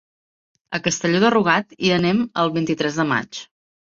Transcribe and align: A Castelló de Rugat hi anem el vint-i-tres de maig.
A 0.77 0.77
Castelló 0.85 1.19
de 1.23 1.29
Rugat 1.35 1.75
hi 1.87 1.91
anem 1.97 2.23
el 2.45 2.53
vint-i-tres 2.57 2.99
de 3.03 3.07
maig. 3.11 3.41